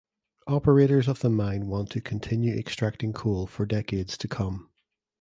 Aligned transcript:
Operators 0.47 1.07
of 1.07 1.19
the 1.19 1.29
mine 1.29 1.67
want 1.67 1.91
to 1.91 2.01
continue 2.01 2.55
extracting 2.55 3.13
coal 3.13 3.45
for 3.45 3.67
decades 3.67 4.17
to 4.17 4.27
come. 4.27 4.71